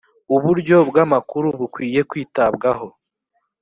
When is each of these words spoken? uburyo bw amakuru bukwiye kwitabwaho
uburyo 0.35 0.77
bw 0.89 0.95
amakuru 1.05 1.47
bukwiye 1.59 1.99
kwitabwaho 2.09 2.87